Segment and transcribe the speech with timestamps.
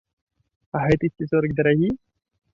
[0.79, 1.93] А гэты сцізорык дарагі?